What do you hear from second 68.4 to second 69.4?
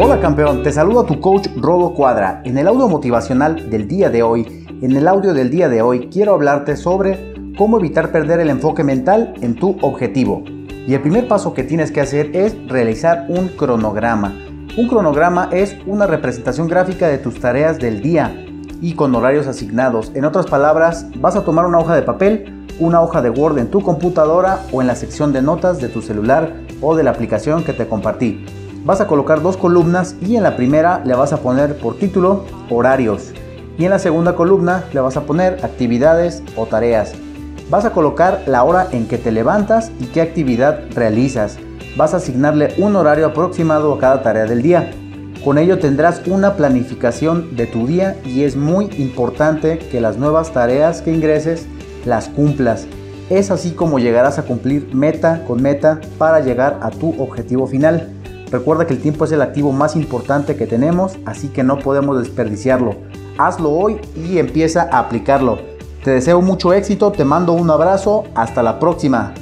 la próxima.